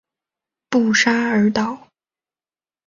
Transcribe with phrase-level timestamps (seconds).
[0.67, 1.87] 布沙尔岛。